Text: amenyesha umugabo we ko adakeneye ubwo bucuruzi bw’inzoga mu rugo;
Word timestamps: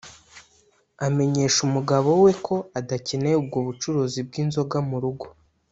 amenyesha 1.05 1.59
umugabo 1.67 2.09
we 2.23 2.31
ko 2.45 2.55
adakeneye 2.79 3.35
ubwo 3.41 3.57
bucuruzi 3.67 4.19
bw’inzoga 4.27 4.77
mu 4.89 4.97
rugo; 5.03 5.25